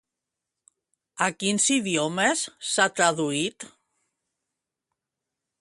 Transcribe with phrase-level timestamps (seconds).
[1.25, 3.71] A quins idiomes s'ha traduït?